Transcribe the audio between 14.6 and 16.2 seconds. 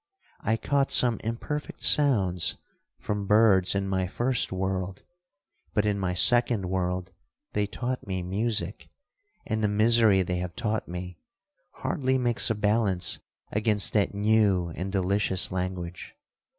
and delicious language.'